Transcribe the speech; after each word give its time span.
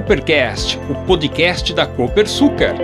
Coopercast, 0.00 0.78
o 0.88 0.94
podcast 1.04 1.74
da 1.74 1.84
Copersucar. 1.84 2.74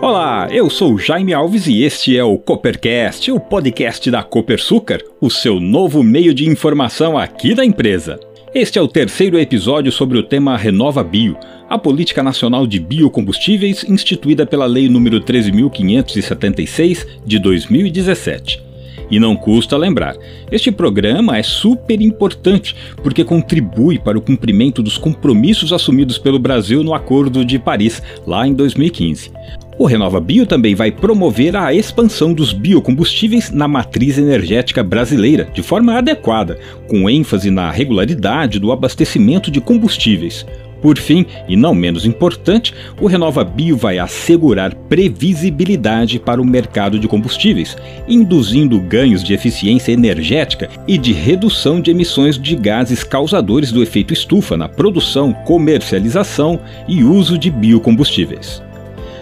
Olá, 0.00 0.46
eu 0.52 0.70
sou 0.70 0.96
Jaime 0.96 1.34
Alves 1.34 1.66
e 1.66 1.82
este 1.82 2.16
é 2.16 2.22
o 2.22 2.38
Coopercast, 2.38 3.32
o 3.32 3.40
podcast 3.40 4.08
da 4.12 4.22
Copersucar, 4.22 5.00
o 5.20 5.28
seu 5.28 5.58
novo 5.58 6.04
meio 6.04 6.32
de 6.32 6.48
informação 6.48 7.18
aqui 7.18 7.52
da 7.52 7.64
empresa. 7.64 8.20
Este 8.54 8.78
é 8.78 8.82
o 8.82 8.86
terceiro 8.86 9.36
episódio 9.40 9.90
sobre 9.90 10.16
o 10.16 10.22
tema 10.22 10.56
Renova 10.56 11.02
Bio, 11.02 11.36
a 11.68 11.76
política 11.76 12.22
nacional 12.22 12.64
de 12.64 12.78
biocombustíveis 12.78 13.82
instituída 13.82 14.46
pela 14.46 14.66
Lei 14.66 14.88
nº 14.88 15.20
13.576 15.20 17.06
de 17.26 17.40
2017. 17.40 18.65
E 19.10 19.20
não 19.20 19.36
custa 19.36 19.76
lembrar, 19.76 20.16
este 20.50 20.72
programa 20.72 21.38
é 21.38 21.42
super 21.42 22.00
importante 22.00 22.74
porque 23.02 23.24
contribui 23.24 23.98
para 23.98 24.18
o 24.18 24.22
cumprimento 24.22 24.82
dos 24.82 24.98
compromissos 24.98 25.72
assumidos 25.72 26.18
pelo 26.18 26.38
Brasil 26.38 26.82
no 26.82 26.92
Acordo 26.92 27.44
de 27.44 27.58
Paris, 27.58 28.02
lá 28.26 28.46
em 28.46 28.54
2015. 28.54 29.30
O 29.78 29.84
Renova 29.84 30.18
Bio 30.20 30.46
também 30.46 30.74
vai 30.74 30.90
promover 30.90 31.54
a 31.54 31.72
expansão 31.72 32.32
dos 32.32 32.52
biocombustíveis 32.52 33.50
na 33.50 33.68
matriz 33.68 34.16
energética 34.16 34.82
brasileira 34.82 35.46
de 35.52 35.62
forma 35.62 35.98
adequada, 35.98 36.58
com 36.88 37.10
ênfase 37.10 37.50
na 37.50 37.70
regularidade 37.70 38.58
do 38.58 38.72
abastecimento 38.72 39.50
de 39.50 39.60
combustíveis. 39.60 40.46
Por 40.80 40.98
fim, 40.98 41.26
e 41.48 41.56
não 41.56 41.74
menos 41.74 42.04
importante, 42.04 42.74
o 43.00 43.06
Renova 43.06 43.42
Bio 43.44 43.76
vai 43.76 43.98
assegurar 43.98 44.74
previsibilidade 44.74 46.18
para 46.18 46.40
o 46.40 46.44
mercado 46.44 46.98
de 46.98 47.08
combustíveis, 47.08 47.76
induzindo 48.06 48.80
ganhos 48.80 49.22
de 49.22 49.34
eficiência 49.34 49.92
energética 49.92 50.68
e 50.86 50.98
de 50.98 51.12
redução 51.12 51.80
de 51.80 51.90
emissões 51.90 52.38
de 52.38 52.54
gases 52.54 53.02
causadores 53.02 53.72
do 53.72 53.82
efeito 53.82 54.12
estufa 54.12 54.56
na 54.56 54.68
produção, 54.68 55.32
comercialização 55.32 56.60
e 56.86 57.02
uso 57.02 57.38
de 57.38 57.50
biocombustíveis. 57.50 58.65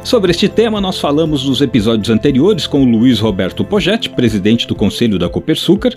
Sobre 0.04 0.30
este 0.30 0.50
tema, 0.50 0.82
nós 0.82 1.00
falamos 1.00 1.48
nos 1.48 1.62
episódios 1.62 2.10
anteriores 2.10 2.66
com 2.66 2.82
o 2.82 2.84
Luiz 2.84 3.20
Roberto 3.20 3.64
Pogetti, 3.64 4.10
presidente 4.10 4.66
do 4.66 4.74
Conselho 4.74 5.18
da 5.18 5.30
Copersucar. 5.30 5.94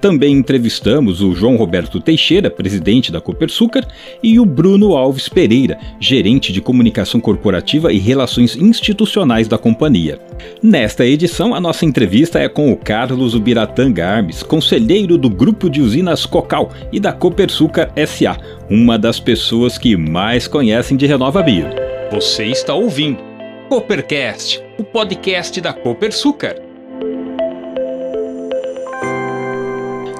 Também 0.00 0.32
entrevistamos 0.32 1.20
o 1.20 1.34
João 1.34 1.56
Roberto 1.56 2.00
Teixeira, 2.00 2.50
presidente 2.50 3.12
da 3.12 3.20
Copersucar, 3.20 3.86
e 4.22 4.40
o 4.40 4.46
Bruno 4.46 4.96
Alves 4.96 5.28
Pereira, 5.28 5.78
gerente 6.00 6.54
de 6.54 6.62
comunicação 6.62 7.20
corporativa 7.20 7.92
e 7.92 7.98
relações 7.98 8.56
institucionais 8.56 9.46
da 9.46 9.58
companhia. 9.58 10.18
Nesta 10.62 11.04
edição, 11.04 11.54
a 11.54 11.60
nossa 11.60 11.84
entrevista 11.84 12.38
é 12.38 12.48
com 12.48 12.72
o 12.72 12.76
Carlos 12.76 13.34
Ubiratã 13.34 13.92
Garmes, 13.92 14.42
conselheiro 14.42 15.18
do 15.18 15.28
Grupo 15.28 15.68
de 15.68 15.82
Usinas 15.82 16.24
Cocal 16.24 16.72
e 16.90 16.98
da 16.98 17.12
Copersucar 17.12 17.92
SA, 18.06 18.38
uma 18.70 18.98
das 18.98 19.20
pessoas 19.20 19.76
que 19.76 19.98
mais 19.98 20.48
conhecem 20.48 20.96
de 20.96 21.04
Renova 21.04 21.42
Bio. 21.42 21.66
Você 22.10 22.46
está 22.46 22.74
ouvindo 22.74 23.29
Coopercast, 23.70 24.60
o 24.80 24.82
podcast 24.82 25.60
da 25.60 25.72
Copersucar. 25.72 26.56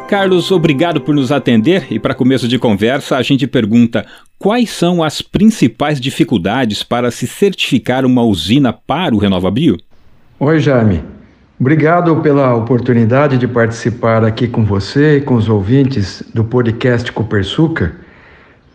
Carlos, 0.09 0.53
obrigado 0.53 1.01
por 1.01 1.13
nos 1.13 1.33
atender 1.33 1.89
e 1.91 1.99
para 1.99 2.15
começo 2.15 2.47
de 2.47 2.61
conversa 2.61 3.17
a 3.17 3.23
gente 3.23 3.49
pergunta 3.49 4.07
quais 4.39 4.71
são 4.71 5.03
as 5.03 5.21
principais 5.21 6.01
dificuldades 6.01 6.85
para 6.85 7.11
se 7.11 7.27
certificar 7.27 8.07
uma 8.07 8.23
usina 8.23 8.73
para 8.73 9.17
o 9.17 9.19
Renova 9.19 9.51
Bio? 9.51 9.77
Oi, 10.39 10.61
Jaime. 10.61 11.03
Obrigado 11.59 12.15
pela 12.21 12.55
oportunidade 12.55 13.37
de 13.37 13.49
participar 13.49 14.25
aqui 14.25 14.47
com 14.47 14.65
você 14.65 15.17
e 15.17 15.21
com 15.23 15.35
os 15.35 15.49
ouvintes 15.49 16.23
do 16.33 16.45
podcast 16.45 17.11
Copersucar. 17.11 17.97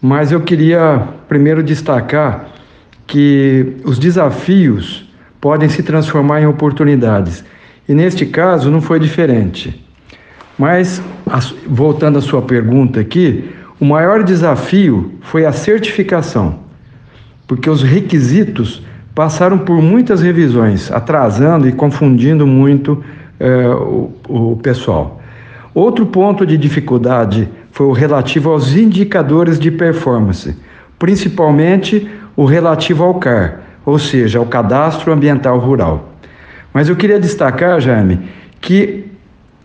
Mas 0.01 0.33
eu 0.33 0.41
queria 0.41 1.07
primeiro 1.29 1.63
destacar 1.63 2.54
que 3.07 3.77
os 3.83 3.99
desafios 3.99 5.07
podem 5.39 5.69
se 5.69 5.83
transformar 5.83 6.41
em 6.41 6.47
oportunidades. 6.47 7.43
E 7.87 7.93
neste 7.93 8.25
caso 8.25 8.71
não 8.71 8.81
foi 8.81 8.99
diferente. 8.99 9.83
Mas, 10.57 11.01
voltando 11.67 12.17
à 12.17 12.21
sua 12.21 12.41
pergunta 12.41 12.99
aqui, 12.99 13.49
o 13.79 13.85
maior 13.85 14.23
desafio 14.23 15.13
foi 15.21 15.45
a 15.45 15.51
certificação, 15.51 16.59
porque 17.45 17.69
os 17.69 17.83
requisitos 17.83 18.81
passaram 19.13 19.57
por 19.57 19.81
muitas 19.81 20.21
revisões, 20.21 20.91
atrasando 20.91 21.67
e 21.67 21.71
confundindo 21.71 22.47
muito 22.47 23.03
eh, 23.39 23.67
o, 23.67 24.11
o 24.27 24.59
pessoal. 24.63 25.21
Outro 25.73 26.05
ponto 26.05 26.45
de 26.45 26.57
dificuldade 26.57 27.49
foi 27.71 27.85
o 27.85 27.91
relativo 27.91 28.49
aos 28.49 28.75
indicadores 28.75 29.59
de 29.59 29.69
performance, 29.69 30.55
principalmente 30.97 32.09
o 32.35 32.45
relativo 32.45 33.03
ao 33.03 33.15
CAR, 33.15 33.61
ou 33.85 33.97
seja, 33.97 34.39
ao 34.39 34.45
Cadastro 34.45 35.11
Ambiental 35.11 35.57
Rural. 35.59 36.13
Mas 36.73 36.89
eu 36.89 36.95
queria 36.95 37.19
destacar, 37.19 37.79
Jaime, 37.79 38.19
que 38.59 39.05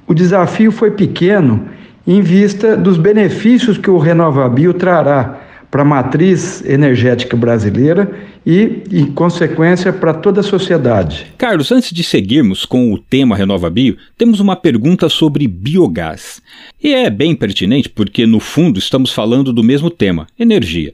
o 0.06 0.14
desafio 0.14 0.70
foi 0.70 0.90
pequeno 0.90 1.68
em 2.06 2.20
vista 2.20 2.76
dos 2.76 2.96
benefícios 2.96 3.78
que 3.78 3.90
o 3.90 3.98
RenovaBio 3.98 4.74
trará 4.74 5.38
para 5.70 5.82
a 5.82 5.84
matriz 5.84 6.64
energética 6.64 7.36
brasileira 7.36 8.10
e, 8.44 8.82
em 8.90 9.06
consequência, 9.06 9.92
para 9.92 10.12
toda 10.12 10.40
a 10.40 10.44
sociedade. 10.44 11.26
Carlos, 11.38 11.70
antes 11.70 11.92
de 11.92 12.02
seguirmos 12.02 12.64
com 12.64 12.92
o 12.92 12.98
tema 12.98 13.36
RenovaBio, 13.36 13.96
temos 14.18 14.40
uma 14.40 14.56
pergunta 14.56 15.08
sobre 15.08 15.46
biogás. 15.46 16.42
E 16.82 16.92
é 16.92 17.08
bem 17.08 17.36
pertinente 17.36 17.88
porque, 17.88 18.26
no 18.26 18.40
fundo, 18.40 18.78
estamos 18.78 19.12
falando 19.12 19.52
do 19.52 19.62
mesmo 19.62 19.90
tema, 19.90 20.26
energia. 20.38 20.92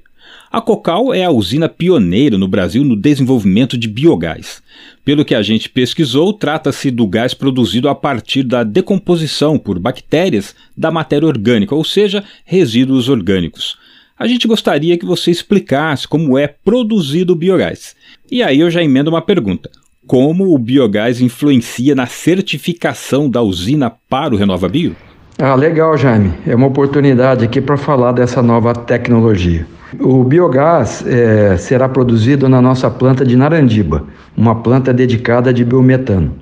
A 0.56 0.61
Cocal 0.62 1.12
é 1.12 1.22
a 1.22 1.31
usina 1.31 1.69
pioneira 1.69 2.39
no 2.39 2.49
Brasil 2.49 2.83
no 2.83 2.97
desenvolvimento 2.97 3.77
de 3.77 3.87
biogás. 3.87 4.62
Pelo 5.05 5.22
que 5.22 5.34
a 5.34 5.43
gente 5.43 5.69
pesquisou, 5.69 6.33
trata-se 6.33 6.91
do 6.91 7.06
gás 7.06 7.34
produzido 7.34 7.91
a 7.91 7.94
partir 7.94 8.43
da 8.43 8.65
decomposição 8.65 9.59
por 9.59 9.78
bactérias 9.78 10.56
da 10.75 10.91
matéria 10.91 11.28
orgânica, 11.28 11.75
ou 11.75 11.84
seja, 11.84 12.25
resíduos 12.43 13.11
orgânicos. 13.11 13.77
A 14.19 14.27
gente 14.27 14.49
gostaria 14.49 14.97
que 14.97 15.05
você 15.05 15.31
explicasse 15.31 16.09
como 16.09 16.39
é 16.39 16.47
produzido 16.47 17.34
o 17.34 17.37
biogás. 17.37 17.94
E 18.33 18.43
aí 18.43 18.61
eu 18.61 18.71
já 18.71 18.83
emendo 18.83 19.11
uma 19.11 19.21
pergunta: 19.21 19.71
como 20.06 20.55
o 20.55 20.59
biogás 20.59 21.21
influencia 21.21 21.94
na 21.94 22.06
certificação 22.06 23.28
da 23.28 23.43
usina 23.43 23.91
para 23.91 24.34
o 24.34 24.38
Renova 24.38 24.71
Bio? 24.71 24.97
Ah, 25.38 25.54
legal, 25.54 25.98
Jaime. 25.98 26.32
É 26.47 26.54
uma 26.54 26.66
oportunidade 26.66 27.44
aqui 27.44 27.60
para 27.60 27.76
falar 27.76 28.12
dessa 28.12 28.42
nova 28.42 28.72
tecnologia. 28.72 29.66
O 30.00 30.24
biogás 30.24 31.04
é, 31.06 31.58
será 31.58 31.86
produzido 31.88 32.48
na 32.48 32.62
nossa 32.62 32.91
planta 32.91 33.22
de 33.22 33.36
Narandiba, 33.36 34.04
uma 34.34 34.54
planta 34.54 34.94
dedicada 34.94 35.52
de 35.52 35.62
biometano. 35.62 36.32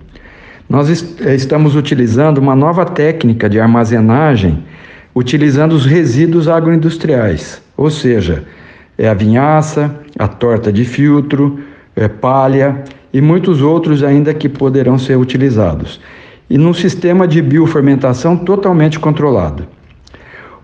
Nós 0.68 0.88
est 0.88 1.20
é, 1.20 1.34
estamos 1.34 1.74
utilizando 1.74 2.38
uma 2.38 2.54
nova 2.54 2.84
técnica 2.84 3.48
de 3.50 3.58
armazenagem 3.58 4.64
utilizando 5.12 5.72
os 5.72 5.84
resíduos 5.84 6.48
agroindustriais, 6.48 7.60
ou 7.76 7.90
seja, 7.90 8.44
é 8.96 9.08
a 9.08 9.14
vinhaça, 9.14 9.94
a 10.18 10.28
torta 10.28 10.72
de 10.72 10.84
filtro, 10.84 11.58
é 11.94 12.08
palha 12.08 12.82
e 13.12 13.20
muitos 13.20 13.60
outros 13.60 14.02
ainda 14.02 14.32
que 14.32 14.48
poderão 14.48 14.98
ser 14.98 15.16
utilizados. 15.16 16.00
E 16.48 16.58
num 16.58 16.74
sistema 16.74 17.26
de 17.26 17.40
biofermentação 17.40 18.36
totalmente 18.36 18.98
controlado. 18.98 19.66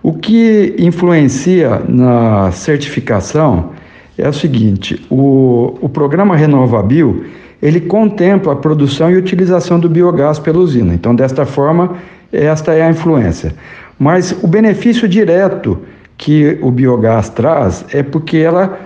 O 0.02 0.14
que 0.14 0.74
influencia 0.78 1.82
na 1.88 2.50
certificação 2.52 3.70
é 4.16 4.28
o 4.28 4.32
seguinte: 4.32 5.04
o, 5.10 5.78
o 5.80 5.88
programa 5.88 6.36
RenovaBio 6.36 7.24
ele 7.62 7.80
contempla 7.80 8.54
a 8.54 8.56
produção 8.56 9.10
e 9.10 9.16
utilização 9.16 9.78
do 9.78 9.88
biogás 9.88 10.38
pela 10.38 10.58
usina. 10.58 10.94
Então, 10.94 11.14
desta 11.14 11.44
forma, 11.44 11.96
esta 12.32 12.72
é 12.72 12.82
a 12.82 12.90
influência. 12.90 13.55
Mas 13.99 14.32
o 14.43 14.46
benefício 14.46 15.06
direto 15.06 15.78
que 16.16 16.58
o 16.62 16.70
biogás 16.70 17.28
traz 17.28 17.84
é 17.93 18.02
porque 18.02 18.38
ela, 18.38 18.78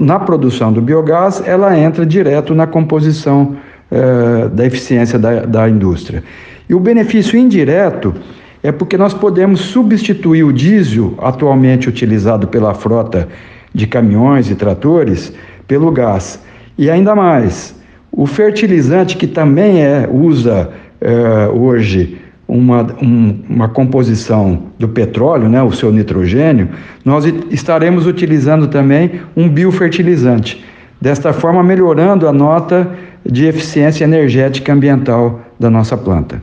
na 0.00 0.18
produção 0.18 0.72
do 0.72 0.80
biogás, 0.80 1.42
ela 1.46 1.78
entra 1.78 2.04
direto 2.04 2.54
na 2.54 2.66
composição 2.66 3.56
eh, 3.96 4.48
da 4.48 4.66
eficiência 4.66 5.16
da, 5.16 5.46
da 5.46 5.68
indústria. 5.68 6.24
E 6.68 6.74
o 6.74 6.80
benefício 6.80 7.38
indireto 7.38 8.12
é 8.60 8.72
porque 8.72 8.98
nós 8.98 9.14
podemos 9.14 9.60
substituir 9.60 10.42
o 10.42 10.52
diesel 10.52 11.14
atualmente 11.18 11.88
utilizado 11.88 12.48
pela 12.48 12.74
frota 12.74 13.28
de 13.72 13.86
caminhões 13.86 14.50
e 14.50 14.56
tratores 14.56 15.32
pelo 15.68 15.92
gás. 15.92 16.42
E 16.76 16.90
ainda 16.90 17.14
mais, 17.14 17.72
o 18.10 18.26
fertilizante 18.26 19.16
que 19.16 19.28
também 19.28 19.80
é, 19.80 20.08
usa 20.10 20.70
é, 21.00 21.46
hoje 21.54 22.18
uma, 22.48 22.82
um, 23.00 23.44
uma 23.48 23.68
composição 23.68 24.64
do 24.76 24.88
petróleo, 24.88 25.48
né, 25.48 25.62
o 25.62 25.70
seu 25.70 25.92
nitrogênio, 25.92 26.70
nós 27.04 27.24
estaremos 27.48 28.08
utilizando 28.08 28.66
também 28.66 29.20
um 29.36 29.48
biofertilizante. 29.48 30.64
Desta 31.00 31.32
forma, 31.32 31.62
melhorando 31.62 32.26
a 32.26 32.32
nota 32.32 32.90
de 33.24 33.46
eficiência 33.46 34.04
energética 34.04 34.72
ambiental 34.72 35.40
da 35.58 35.70
nossa 35.70 35.96
planta. 35.96 36.42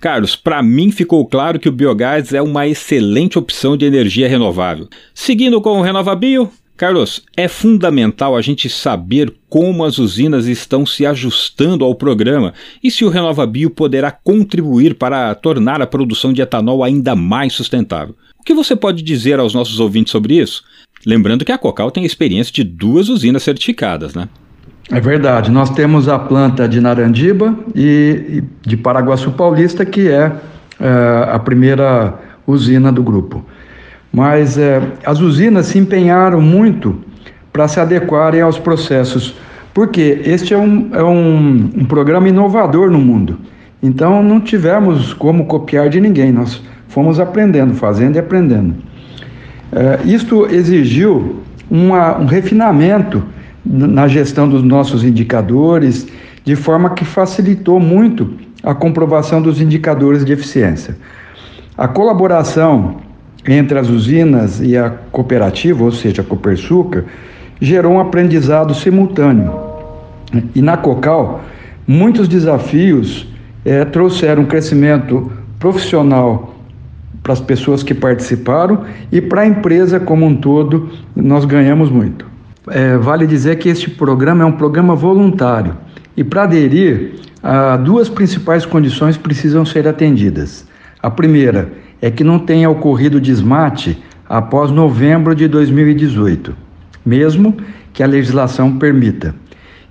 Carlos, 0.00 0.36
para 0.36 0.62
mim 0.62 0.90
ficou 0.90 1.26
claro 1.26 1.58
que 1.58 1.68
o 1.68 1.72
biogás 1.72 2.34
é 2.34 2.42
uma 2.42 2.68
excelente 2.68 3.38
opção 3.38 3.76
de 3.76 3.86
energia 3.86 4.28
renovável. 4.28 4.86
Seguindo 5.14 5.60
com 5.62 5.78
o 5.78 5.82
RenovaBio, 5.82 6.50
Carlos, 6.76 7.22
é 7.36 7.46
fundamental 7.46 8.36
a 8.36 8.42
gente 8.42 8.68
saber 8.68 9.32
como 9.48 9.84
as 9.84 9.98
usinas 9.98 10.46
estão 10.46 10.84
se 10.84 11.06
ajustando 11.06 11.84
ao 11.84 11.94
programa 11.94 12.52
e 12.82 12.90
se 12.90 13.04
o 13.04 13.08
RenovaBio 13.08 13.70
poderá 13.70 14.10
contribuir 14.10 14.96
para 14.96 15.34
tornar 15.36 15.80
a 15.80 15.86
produção 15.86 16.32
de 16.32 16.42
etanol 16.42 16.82
ainda 16.82 17.14
mais 17.14 17.52
sustentável. 17.52 18.16
O 18.38 18.42
que 18.42 18.52
você 18.52 18.74
pode 18.74 19.02
dizer 19.02 19.38
aos 19.38 19.54
nossos 19.54 19.80
ouvintes 19.80 20.10
sobre 20.10 20.34
isso? 20.34 20.64
Lembrando 21.06 21.44
que 21.44 21.52
a 21.52 21.58
Cocal 21.58 21.90
tem 21.90 22.04
experiência 22.04 22.52
de 22.52 22.64
duas 22.64 23.08
usinas 23.08 23.42
certificadas, 23.42 24.14
né? 24.14 24.28
É 24.90 25.00
verdade. 25.00 25.50
Nós 25.50 25.70
temos 25.70 26.08
a 26.08 26.18
planta 26.18 26.68
de 26.68 26.80
Narandiba 26.80 27.54
e, 27.74 28.44
de 28.62 28.76
Paraguaçu 28.76 29.32
Paulista, 29.32 29.84
que 29.84 30.08
é, 30.08 30.32
é 30.80 31.28
a 31.30 31.38
primeira 31.38 32.14
usina 32.46 32.92
do 32.92 33.02
grupo. 33.02 33.44
Mas 34.12 34.58
é, 34.58 34.80
as 35.04 35.20
usinas 35.20 35.66
se 35.66 35.78
empenharam 35.78 36.40
muito 36.40 36.96
para 37.52 37.66
se 37.66 37.80
adequarem 37.80 38.40
aos 38.40 38.58
processos, 38.58 39.36
porque 39.72 40.20
este 40.24 40.54
é, 40.54 40.58
um, 40.58 40.90
é 40.92 41.02
um, 41.02 41.70
um 41.76 41.84
programa 41.84 42.28
inovador 42.28 42.90
no 42.90 42.98
mundo. 42.98 43.38
Então 43.82 44.22
não 44.22 44.40
tivemos 44.40 45.12
como 45.14 45.46
copiar 45.46 45.88
de 45.88 46.00
ninguém, 46.00 46.32
nós 46.32 46.62
fomos 46.88 47.18
aprendendo, 47.18 47.74
fazendo 47.74 48.16
e 48.16 48.18
aprendendo. 48.18 48.74
É, 49.72 50.00
isto 50.04 50.46
exigiu 50.46 51.42
uma, 51.70 52.18
um 52.18 52.26
refinamento 52.26 53.22
na 53.64 54.06
gestão 54.06 54.48
dos 54.48 54.62
nossos 54.62 55.04
indicadores, 55.04 56.06
de 56.44 56.54
forma 56.54 56.90
que 56.90 57.04
facilitou 57.04 57.80
muito 57.80 58.34
a 58.62 58.74
comprovação 58.74 59.40
dos 59.40 59.60
indicadores 59.60 60.24
de 60.24 60.32
eficiência. 60.32 60.96
A 61.76 61.88
colaboração 61.88 62.96
entre 63.46 63.78
as 63.78 63.88
usinas 63.88 64.60
e 64.60 64.76
a 64.76 64.90
cooperativa, 64.90 65.84
ou 65.84 65.92
seja, 65.92 66.22
a 66.22 66.24
Copersucar, 66.24 67.04
gerou 67.60 67.94
um 67.94 68.00
aprendizado 68.00 68.74
simultâneo. 68.74 69.52
E 70.54 70.62
na 70.62 70.76
Cocal, 70.76 71.42
muitos 71.86 72.26
desafios 72.26 73.28
é, 73.64 73.84
trouxeram 73.84 74.42
um 74.42 74.46
crescimento 74.46 75.30
profissional 75.58 76.54
para 77.22 77.32
as 77.32 77.40
pessoas 77.40 77.82
que 77.82 77.94
participaram 77.94 78.84
e 79.10 79.20
para 79.20 79.42
a 79.42 79.46
empresa 79.46 79.98
como 79.98 80.26
um 80.26 80.36
todo, 80.36 80.90
nós 81.14 81.44
ganhamos 81.44 81.90
muito. 81.90 82.33
É, 82.68 82.96
vale 82.96 83.26
dizer 83.26 83.56
que 83.56 83.68
este 83.68 83.90
programa 83.90 84.42
é 84.42 84.46
um 84.46 84.52
programa 84.52 84.94
voluntário 84.94 85.76
e 86.16 86.22
para 86.22 86.44
aderir, 86.44 87.14
duas 87.84 88.08
principais 88.08 88.64
condições 88.64 89.16
precisam 89.16 89.64
ser 89.64 89.86
atendidas. 89.86 90.66
A 91.02 91.10
primeira 91.10 91.72
é 92.00 92.10
que 92.10 92.24
não 92.24 92.38
tenha 92.38 92.70
ocorrido 92.70 93.20
desmate 93.20 94.02
após 94.28 94.70
novembro 94.70 95.34
de 95.34 95.48
2018, 95.48 96.56
mesmo 97.04 97.56
que 97.92 98.02
a 98.02 98.06
legislação 98.06 98.78
permita. 98.78 99.34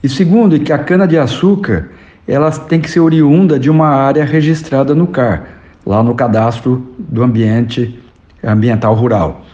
E 0.02 0.10
segundo, 0.10 0.60
que 0.60 0.74
a 0.74 0.78
cana-de-açúcar 0.78 1.90
ela 2.28 2.50
tem 2.52 2.80
que 2.80 2.90
ser 2.90 3.02
oriunda 3.02 3.60
de 3.60 3.70
uma 3.70 3.88
área 3.88 4.24
registrada 4.24 4.96
no 4.96 5.08
CAR, 5.08 5.44
lá 5.86 6.02
no 6.02 6.16
Cadastro 6.16 6.96
do 6.98 7.22
Ambiente 7.22 8.00
Ambiental 8.44 8.96
Rural. 8.96 9.46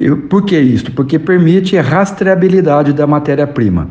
E 0.00 0.10
por 0.10 0.44
que 0.44 0.58
isto? 0.58 0.92
Porque 0.92 1.18
permite 1.18 1.76
rastreabilidade 1.76 2.92
da 2.92 3.06
matéria-prima. 3.06 3.88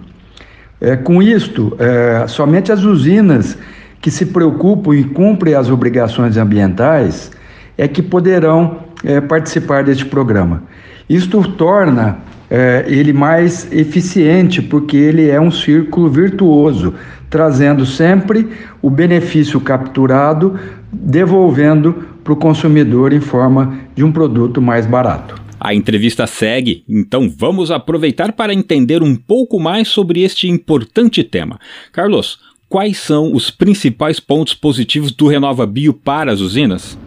É, 0.80 0.96
com 0.96 1.22
isto, 1.22 1.76
é, 1.80 2.26
somente 2.28 2.72
as 2.72 2.84
usinas 2.84 3.58
que 4.00 4.12
se 4.12 4.28
preocupam 4.28 4.96
e 4.96 5.04
cumprem 5.04 5.54
as 5.54 5.70
obrigações 5.70 6.38
ambientais 6.38 7.32
é 7.78 7.88
que 7.88 8.02
poderão 8.02 8.78
é, 9.04 9.20
participar 9.20 9.84
deste 9.84 10.06
programa. 10.06 10.64
Isto 11.10 11.42
torna 11.52 12.18
é, 12.50 12.86
ele 12.88 13.12
mais 13.12 13.68
eficiente, 13.72 14.62
porque 14.62 14.96
ele 14.96 15.30
é 15.30 15.40
um 15.40 15.52
círculo 15.52 16.10
virtuoso, 16.10 16.94
trazendo 17.30 17.86
sempre 17.86 18.48
o 18.82 18.90
benefício 18.90 19.60
capturado, 19.60 20.58
devolvendo 20.92 21.94
para 22.24 22.34
o 22.34 22.36
consumidor 22.36 23.14
em 23.14 23.20
forma 23.20 23.74
de 23.96 24.04
um 24.04 24.12
produto 24.12 24.62
mais 24.62 24.86
barato. 24.86 25.47
A 25.60 25.74
entrevista 25.74 26.28
segue, 26.28 26.84
então 26.88 27.34
vamos 27.36 27.72
aproveitar 27.72 28.32
para 28.32 28.54
entender 28.54 29.02
um 29.02 29.16
pouco 29.16 29.60
mais 29.60 29.88
sobre 29.88 30.22
este 30.22 30.48
importante 30.48 31.24
tema. 31.24 31.60
Carlos, 31.92 32.40
quais 32.70 32.98
são 32.98 33.34
os 33.34 33.50
principais 33.50 34.20
pontos 34.20 34.54
positivos 34.54 35.12
do 35.12 35.28
Renova 35.28 35.66
Bio 35.66 35.94
para 35.94 36.32
as 36.32 36.42
usinas? 36.42 36.98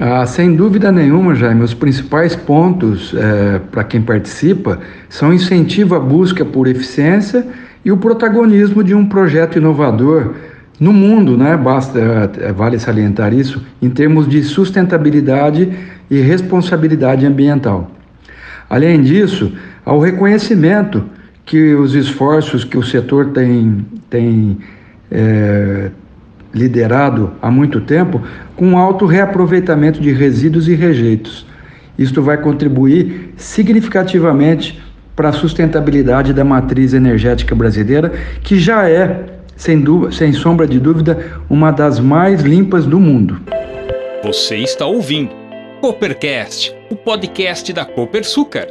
Ah, 0.00 0.24
sem 0.24 0.54
dúvida 0.54 0.90
nenhuma, 0.90 1.34
Jaime, 1.34 1.62
os 1.62 1.74
principais 1.74 2.34
pontos 2.34 3.12
é, 3.14 3.58
para 3.58 3.84
quem 3.84 4.00
participa 4.00 4.78
são 5.08 5.34
incentivo 5.34 5.94
à 5.94 6.00
busca 6.00 6.44
por 6.44 6.66
eficiência 6.66 7.46
e 7.84 7.92
o 7.92 7.96
protagonismo 7.96 8.82
de 8.82 8.94
um 8.94 9.04
projeto 9.04 9.58
inovador 9.58 10.34
no 10.78 10.92
mundo, 10.92 11.36
né? 11.36 11.56
Basta, 11.56 11.98
é, 12.40 12.52
vale 12.52 12.78
salientar 12.78 13.34
isso, 13.34 13.62
em 13.82 13.90
termos 13.90 14.28
de 14.28 14.42
sustentabilidade 14.44 15.68
e 16.08 16.20
responsabilidade 16.20 17.26
ambiental. 17.26 17.90
Além 18.68 19.00
disso, 19.00 19.52
há 19.84 19.92
o 19.92 19.98
reconhecimento 19.98 21.04
que 21.44 21.74
os 21.74 21.94
esforços 21.94 22.64
que 22.64 22.76
o 22.76 22.82
setor 22.82 23.30
tem, 23.30 23.86
tem 24.10 24.58
é, 25.10 25.90
liderado 26.52 27.32
há 27.40 27.50
muito 27.50 27.80
tempo 27.80 28.20
com 28.54 28.76
alto 28.76 29.06
reaproveitamento 29.06 30.00
de 30.00 30.12
resíduos 30.12 30.68
e 30.68 30.74
rejeitos. 30.74 31.46
Isto 31.98 32.22
vai 32.22 32.36
contribuir 32.36 33.32
significativamente 33.36 34.80
para 35.16 35.30
a 35.30 35.32
sustentabilidade 35.32 36.32
da 36.32 36.44
matriz 36.44 36.92
energética 36.92 37.54
brasileira, 37.54 38.12
que 38.42 38.58
já 38.58 38.88
é, 38.88 39.24
sem, 39.56 39.80
dúvida, 39.80 40.12
sem 40.12 40.32
sombra 40.32 40.66
de 40.66 40.78
dúvida, 40.78 41.40
uma 41.48 41.72
das 41.72 41.98
mais 41.98 42.42
limpas 42.42 42.84
do 42.86 43.00
mundo. 43.00 43.40
Você 44.22 44.58
está 44.58 44.86
ouvindo 44.86 45.47
Coopercast, 45.80 46.74
o 46.90 46.96
podcast 46.96 47.72
da 47.72 47.84
Copersucar. 47.84 48.66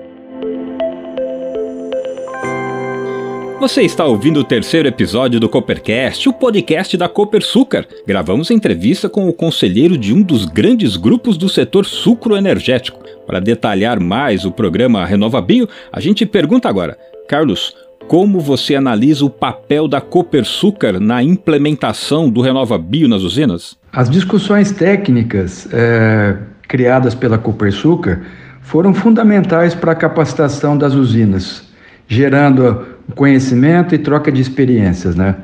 Você 3.62 3.84
está 3.84 4.04
ouvindo 4.04 4.42
o 4.42 4.44
terceiro 4.44 4.90
episódio 4.90 5.40
do 5.40 5.48
Coopercast, 5.48 6.28
o 6.28 6.34
podcast 6.34 6.98
da 6.98 7.08
Copersucar. 7.08 7.88
Gravamos 8.06 8.52
entrevista 8.52 9.08
com 9.08 9.30
o 9.30 9.32
conselheiro 9.32 9.98
de 9.98 10.14
um 10.14 10.22
dos 10.22 10.44
grandes 10.44 10.98
grupos 10.98 11.38
do 11.38 11.48
setor 11.48 11.86
sucroenergético. 11.86 13.02
Para 13.26 13.40
detalhar 13.40 14.02
mais 14.02 14.44
o 14.44 14.52
programa 14.52 15.06
RenovaBio, 15.06 15.70
a 15.90 16.02
gente 16.02 16.26
pergunta 16.26 16.68
agora, 16.68 16.98
Carlos, 17.26 17.74
como 18.10 18.42
você 18.42 18.76
analisa 18.76 19.24
o 19.24 19.30
papel 19.30 19.88
da 19.88 20.02
Copersucar 20.02 21.00
na 21.00 21.24
implementação 21.24 22.30
do 22.30 22.42
RenovaBio 22.42 23.08
nas 23.08 23.22
usinas? 23.22 23.78
As 23.94 24.10
discussões 24.10 24.74
técnicas 24.74 25.68
é, 25.74 26.38
criadas 26.68 27.16
pela 27.16 27.38
Copersucar 27.38 28.20
foram 28.62 28.94
fundamentais 28.94 29.74
para 29.74 29.94
a 29.94 29.96
capacitação 29.96 30.78
das 30.78 30.94
usinas, 30.94 31.64
gerando 32.08 32.86
conhecimento 33.16 33.96
e 33.96 33.98
troca 33.98 34.32
de 34.32 34.42
experiências, 34.42 35.16
né? 35.16 35.36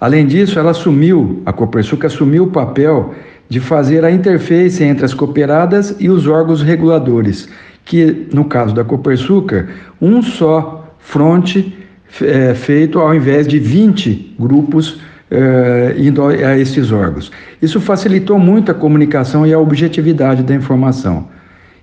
Além 0.00 0.26
disso, 0.26 0.58
ela 0.58 0.70
assumiu, 0.70 1.42
a 1.44 1.52
Copersuca 1.52 2.06
assumiu 2.06 2.44
o 2.44 2.50
papel 2.50 3.14
de 3.50 3.60
fazer 3.60 4.02
a 4.04 4.10
interface 4.10 4.82
entre 4.82 5.04
as 5.04 5.12
cooperadas 5.12 5.94
e 6.00 6.08
os 6.08 6.26
órgãos 6.26 6.62
reguladores, 6.62 7.48
que 7.84 8.28
no 8.32 8.46
caso 8.46 8.74
da 8.74 8.82
Copersuca, 8.82 9.68
um 10.00 10.22
só 10.22 10.94
fronte 11.00 11.76
é, 12.22 12.54
feito 12.54 12.98
ao 12.98 13.14
invés 13.14 13.46
de 13.46 13.58
20 13.58 14.36
grupos 14.38 15.00
é, 15.30 15.94
indo 15.98 16.26
a 16.26 16.58
esses 16.58 16.90
órgãos. 16.90 17.30
Isso 17.62 17.80
facilitou 17.80 18.38
muito 18.38 18.70
a 18.70 18.74
comunicação 18.74 19.46
e 19.46 19.52
a 19.52 19.58
objetividade 19.58 20.42
da 20.42 20.54
informação. 20.54 21.28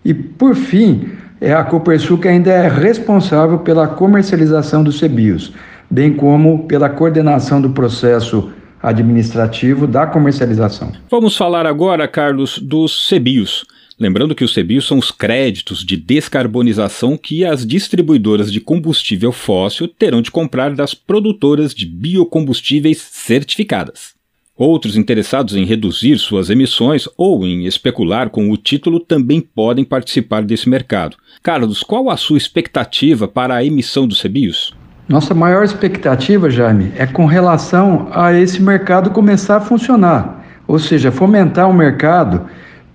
E, 0.03 0.13
por 0.13 0.55
fim, 0.55 1.09
é 1.39 1.53
a 1.53 1.63
Copersul 1.63 2.17
que 2.17 2.27
ainda 2.27 2.51
é 2.51 2.67
responsável 2.67 3.59
pela 3.59 3.87
comercialização 3.87 4.83
dos 4.83 4.99
CBIOS, 4.99 5.53
bem 5.89 6.13
como 6.13 6.65
pela 6.67 6.89
coordenação 6.89 7.61
do 7.61 7.69
processo 7.69 8.51
administrativo 8.81 9.87
da 9.87 10.05
comercialização. 10.05 10.91
Vamos 11.09 11.35
falar 11.35 11.65
agora, 11.65 12.07
Carlos, 12.07 12.59
dos 12.59 13.09
CBIOS. 13.09 13.65
Lembrando 13.99 14.35
que 14.35 14.43
os 14.43 14.53
CBIOS 14.53 14.85
são 14.85 14.99
os 14.99 15.09
créditos 15.09 15.83
de 15.83 15.97
descarbonização 15.97 17.17
que 17.17 17.43
as 17.43 17.65
distribuidoras 17.65 18.51
de 18.51 18.61
combustível 18.61 19.31
fóssil 19.31 19.87
terão 19.87 20.21
de 20.21 20.29
comprar 20.29 20.75
das 20.75 20.93
produtoras 20.93 21.73
de 21.73 21.87
biocombustíveis 21.87 22.99
certificadas. 22.99 24.15
Outros 24.55 24.95
interessados 24.95 25.55
em 25.55 25.65
reduzir 25.65 26.19
suas 26.19 26.51
emissões 26.51 27.09
ou 27.17 27.43
em 27.43 27.65
especular 27.65 28.29
com 28.29 28.51
o 28.51 28.57
título 28.57 28.99
também 28.99 29.41
podem 29.41 29.83
participar 29.83 30.43
desse 30.43 30.69
mercado. 30.69 31.17
Carlos, 31.41 31.81
qual 31.81 32.11
a 32.11 32.17
sua 32.17 32.37
expectativa 32.37 33.27
para 33.27 33.55
a 33.55 33.65
emissão 33.65 34.07
dos 34.07 34.21
CBIOS? 34.21 34.75
Nossa 35.07 35.33
maior 35.33 35.63
expectativa, 35.63 36.51
Jaime, 36.51 36.91
é 36.97 37.07
com 37.07 37.25
relação 37.25 38.09
a 38.11 38.33
esse 38.33 38.61
mercado 38.61 39.09
começar 39.09 39.57
a 39.57 39.61
funcionar. 39.61 40.45
ou 40.67 40.77
seja, 40.77 41.11
fomentar 41.11 41.69
um 41.69 41.73
mercado 41.73 42.45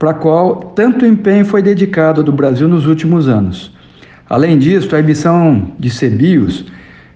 para 0.03 0.15
qual 0.15 0.57
tanto 0.75 1.07
empenho 1.07 1.45
foi 1.45 1.63
dedicado 1.63 2.25
do 2.25 2.33
Brasil 2.33 2.67
nos 2.67 2.89
últimos 2.89 3.29
anos. 3.29 3.73
Além 4.29 4.59
disso, 4.59 4.97
a 4.97 4.99
emissão 4.99 5.75
de 5.79 5.91
CBIOS 5.91 6.65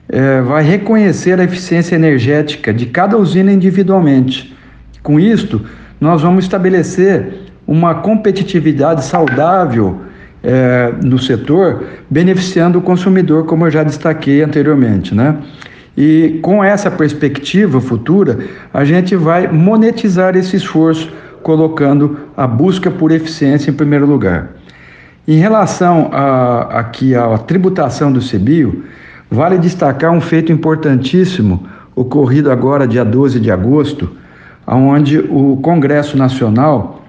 é, 0.08 0.40
vai 0.40 0.62
reconhecer 0.62 1.40
a 1.40 1.42
eficiência 1.42 1.96
energética 1.96 2.72
de 2.72 2.86
cada 2.86 3.18
usina 3.18 3.52
individualmente. 3.52 4.54
Com 5.02 5.18
isto, 5.18 5.62
nós 6.00 6.22
vamos 6.22 6.44
estabelecer 6.44 7.26
uma 7.66 7.92
competitividade 7.92 9.04
saudável 9.04 10.02
é, 10.44 10.92
no 11.02 11.18
setor, 11.18 11.86
beneficiando 12.08 12.78
o 12.78 12.82
consumidor, 12.82 13.46
como 13.46 13.66
eu 13.66 13.70
já 13.72 13.82
destaquei 13.82 14.42
anteriormente. 14.42 15.12
Né? 15.12 15.36
E 15.96 16.38
com 16.40 16.62
essa 16.62 16.88
perspectiva 16.88 17.80
futura, 17.80 18.38
a 18.72 18.84
gente 18.84 19.16
vai 19.16 19.48
monetizar 19.48 20.36
esse 20.36 20.54
esforço, 20.54 21.12
colocando 21.46 22.18
a 22.36 22.44
busca 22.44 22.90
por 22.90 23.12
eficiência 23.12 23.70
em 23.70 23.72
primeiro 23.72 24.04
lugar. 24.04 24.48
Em 25.28 25.38
relação 25.38 26.10
a, 26.12 26.80
aqui 26.80 27.14
à 27.14 27.38
tributação 27.38 28.10
do 28.10 28.18
CBIO, 28.18 28.82
vale 29.30 29.56
destacar 29.56 30.10
um 30.10 30.20
feito 30.20 30.50
importantíssimo 30.50 31.64
ocorrido 31.94 32.50
agora, 32.50 32.84
dia 32.84 33.04
12 33.04 33.38
de 33.38 33.48
agosto, 33.52 34.10
onde 34.66 35.20
o 35.20 35.56
Congresso 35.62 36.18
Nacional 36.18 37.04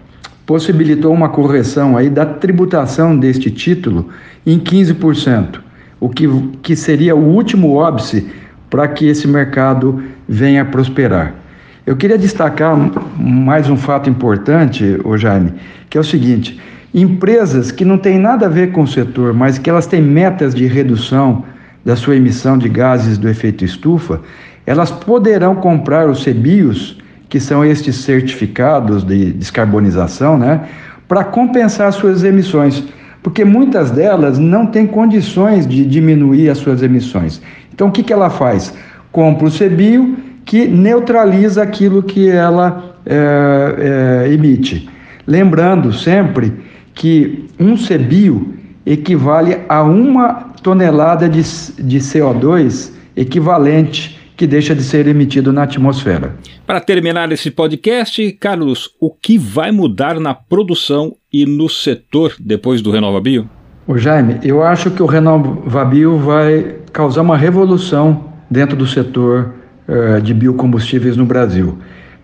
possibilitou 0.46 1.12
uma 1.12 1.30
correção 1.30 1.98
aí 1.98 2.08
da 2.08 2.24
tributação 2.24 3.18
deste 3.18 3.50
título 3.50 4.10
em 4.46 4.60
15%, 4.60 5.62
o 6.00 6.10
que, 6.10 6.28
que 6.62 6.76
seria 6.76 7.16
o 7.16 7.26
último 7.26 7.74
óbice 7.74 8.30
para 8.70 8.88
que 8.88 9.08
esse 9.08 9.28
mercado 9.28 10.00
venha 10.30 10.64
prosperar. 10.64 11.47
Eu 11.88 11.96
queria 11.96 12.18
destacar 12.18 12.76
mais 13.18 13.70
um 13.70 13.78
fato 13.78 14.10
importante, 14.10 15.00
ô 15.06 15.16
Jaime, 15.16 15.54
que 15.90 15.98
é 15.98 16.02
o 16.02 16.04
seguinte: 16.04 16.60
empresas 16.94 17.72
que 17.72 17.86
não 17.86 17.98
têm 17.98 18.20
nada 18.20 18.48
a 18.48 18.50
ver 18.50 18.74
com 18.74 18.82
o 18.82 18.88
setor, 18.88 19.34
mas 19.34 19.58
que 19.58 19.70
elas 19.70 19.88
têm 19.88 20.02
metas 20.02 20.54
de 20.54 20.66
redução 20.66 21.46
da 21.86 21.96
sua 21.96 22.18
emissão 22.18 22.58
de 22.58 22.68
gases 22.68 23.18
do 23.18 23.30
efeito 23.30 23.64
estufa, 23.64 24.20
elas 24.66 24.92
poderão 24.92 25.56
comprar 25.56 26.10
os 26.10 26.26
CBIOS, 26.26 26.98
que 27.30 27.40
são 27.40 27.64
estes 27.64 27.96
certificados 27.96 29.02
de 29.02 29.32
descarbonização, 29.32 30.38
né, 30.38 30.68
para 31.08 31.24
compensar 31.24 31.94
suas 31.94 32.22
emissões, 32.26 32.84
porque 33.24 33.46
muitas 33.46 33.92
delas 33.92 34.38
não 34.38 34.66
têm 34.66 34.86
condições 34.86 35.66
de 35.66 35.86
diminuir 35.86 36.50
as 36.50 36.58
suas 36.58 36.84
emissões. 36.84 37.42
Então, 37.74 37.88
o 37.88 37.92
que, 37.94 38.04
que 38.04 38.12
ela 38.12 38.30
faz? 38.30 38.74
Compra 39.10 39.48
o 39.48 39.52
CBIO, 39.52 40.27
que 40.48 40.66
neutraliza 40.66 41.62
aquilo 41.62 42.02
que 42.02 42.30
ela 42.30 42.96
é, 43.06 44.24
é, 44.26 44.34
emite. 44.34 44.90
Lembrando 45.28 45.92
sempre 45.92 46.54
que 46.96 47.46
um 47.60 47.76
CBIO 47.76 48.54
equivale 48.86 49.58
a 49.68 49.84
uma 49.84 50.34
tonelada 50.64 51.28
de, 51.28 51.42
de 51.42 52.00
CO2 52.00 52.94
equivalente 53.16 54.18
que 54.38 54.48
deixa 54.48 54.74
de 54.74 54.84
ser 54.84 55.06
emitido 55.08 55.52
na 55.52 55.64
atmosfera. 55.64 56.36
Para 56.66 56.80
terminar 56.80 57.30
esse 57.32 57.52
podcast, 57.52 58.32
Carlos, 58.34 58.92
o 59.02 59.12
que 59.12 59.38
vai 59.38 59.72
mudar 59.72 60.18
na 60.18 60.34
produção 60.34 61.14
e 61.34 61.46
no 61.46 61.68
setor 61.68 62.36
depois 62.40 62.82
do 62.82 62.92
RenovaBio? 62.92 63.50
O 63.86 63.98
Jaime, 63.98 64.40
eu 64.44 64.64
acho 64.64 64.92
que 64.92 65.04
o 65.04 65.06
RenovaBio 65.06 66.18
vai 66.18 66.76
causar 66.94 67.22
uma 67.22 67.36
revolução 67.36 68.32
dentro 68.50 68.78
do 68.78 68.88
setor 68.88 69.54
uh, 69.88 70.22
de 70.22 70.34
biocombustíveis 70.34 71.16
no 71.18 71.26
Brasil. 71.26 71.78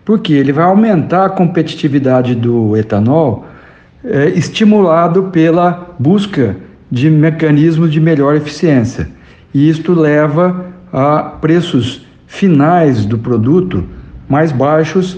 Porque 0.04 0.32
ele 0.32 0.52
vai 0.52 0.64
aumentar 0.64 1.24
a 1.24 1.30
competitividade 1.30 2.34
do 2.34 2.76
etanol 2.76 3.46
é, 4.04 4.28
estimulado 4.28 5.24
pela 5.24 5.94
busca 5.98 6.56
de 6.90 7.08
mecanismos 7.08 7.90
de 7.90 8.00
melhor 8.00 8.36
eficiência. 8.36 9.08
E 9.52 9.68
isto 9.68 9.94
leva 9.94 10.66
a 10.92 11.22
preços 11.40 12.06
finais 12.26 13.06
do 13.06 13.16
produto 13.18 13.84
mais 14.28 14.52
baixos, 14.52 15.16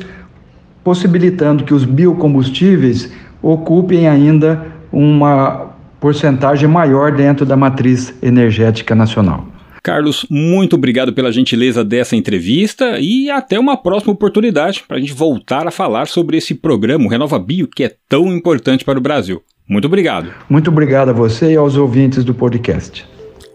possibilitando 0.84 1.64
que 1.64 1.74
os 1.74 1.84
biocombustíveis 1.84 3.12
ocupem 3.42 4.08
ainda 4.08 4.66
uma 4.92 5.70
porcentagem 6.00 6.68
maior 6.68 7.12
dentro 7.12 7.44
da 7.44 7.56
matriz 7.56 8.14
energética 8.22 8.94
nacional. 8.94 9.46
Carlos, 9.86 10.26
muito 10.28 10.74
obrigado 10.74 11.12
pela 11.12 11.30
gentileza 11.30 11.84
dessa 11.84 12.16
entrevista 12.16 12.98
e 12.98 13.30
até 13.30 13.56
uma 13.56 13.76
próxima 13.76 14.12
oportunidade 14.12 14.82
para 14.82 14.96
a 14.96 15.00
gente 15.00 15.12
voltar 15.12 15.64
a 15.64 15.70
falar 15.70 16.08
sobre 16.08 16.36
esse 16.36 16.56
programa 16.56 17.08
Renova 17.08 17.38
Bio 17.38 17.68
que 17.68 17.84
é 17.84 17.94
tão 18.08 18.26
importante 18.36 18.84
para 18.84 18.98
o 18.98 19.00
Brasil. 19.00 19.40
Muito 19.68 19.84
obrigado. 19.84 20.34
Muito 20.50 20.72
obrigado 20.72 21.10
a 21.10 21.12
você 21.12 21.52
e 21.52 21.56
aos 21.56 21.76
ouvintes 21.76 22.24
do 22.24 22.34
podcast. 22.34 23.06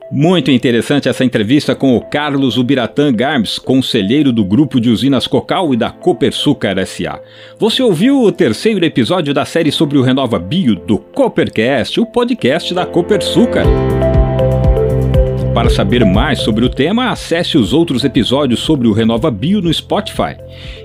Muito 0.09 0.49
interessante 0.51 1.09
essa 1.09 1.25
entrevista 1.25 1.75
com 1.75 1.97
o 1.97 2.01
Carlos 2.01 2.57
Ubiratã 2.57 3.13
Garmes, 3.13 3.59
conselheiro 3.59 4.31
do 4.31 4.45
Grupo 4.45 4.79
de 4.79 4.89
Usinas 4.89 5.27
Cocal 5.27 5.73
e 5.73 5.77
da 5.77 5.91
Copersucar 5.91 6.77
SA. 6.87 7.19
Você 7.59 7.83
ouviu 7.83 8.21
o 8.21 8.31
terceiro 8.31 8.85
episódio 8.85 9.33
da 9.33 9.43
série 9.43 9.71
sobre 9.71 9.97
o 9.97 10.01
Renova 10.01 10.39
Bio 10.39 10.75
do 10.75 10.97
Coopercast, 10.97 11.99
o 11.99 12.05
podcast 12.05 12.73
da 12.73 12.85
Copersucar. 12.85 13.65
Para 15.53 15.69
saber 15.69 16.05
mais 16.05 16.39
sobre 16.39 16.63
o 16.63 16.69
tema, 16.69 17.11
acesse 17.11 17.57
os 17.57 17.73
outros 17.73 18.05
episódios 18.05 18.61
sobre 18.61 18.87
o 18.87 18.93
Renova 18.93 19.29
Bio 19.29 19.61
no 19.61 19.73
Spotify. 19.73 20.37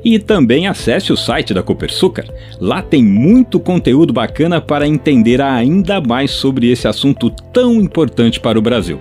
E 0.04 0.18
também 0.18 0.66
acesse 0.66 1.12
o 1.12 1.16
site 1.16 1.54
da 1.54 1.62
Copersucar. 1.62 2.26
Lá 2.60 2.82
tem 2.82 3.02
muito 3.02 3.60
conteúdo 3.60 4.12
bacana 4.12 4.60
para 4.60 4.86
entender 4.86 5.40
ainda 5.40 6.00
mais 6.00 6.32
sobre 6.32 6.68
esse 6.68 6.88
assunto 6.88 7.30
tão 7.30 7.74
importante 7.74 8.40
para 8.40 8.58
o 8.58 8.62
Brasil. 8.62 8.98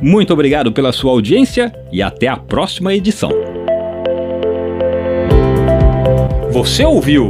Muito 0.00 0.32
obrigado 0.32 0.70
pela 0.70 0.92
sua 0.92 1.10
audiência 1.10 1.74
e 1.90 2.00
até 2.00 2.28
a 2.28 2.36
próxima 2.36 2.94
edição. 2.94 3.32
Você 6.52 6.84
ouviu 6.84 7.28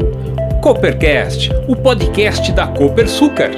Coopercast, 0.63 1.51
o 1.67 1.75
podcast 1.75 2.53
da 2.53 2.67
Copersucar. 2.67 3.51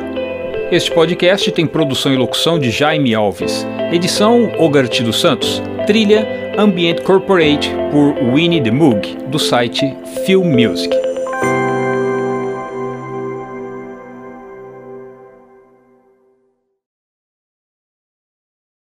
Este 0.70 0.92
podcast 0.92 1.50
tem 1.50 1.66
produção 1.66 2.12
e 2.12 2.16
locução 2.16 2.58
de 2.58 2.70
Jaime 2.70 3.14
Alves, 3.14 3.66
edição 3.92 4.52
Ogart 4.58 5.00
dos 5.02 5.20
Santos, 5.20 5.62
trilha 5.86 6.26
Ambient 6.58 7.02
Corporate 7.02 7.70
por 7.90 8.14
Winnie 8.34 8.62
the 8.62 8.70
Moog, 8.70 9.00
do 9.28 9.38
site 9.38 9.96
Film 10.26 10.48
Music. 10.52 11.07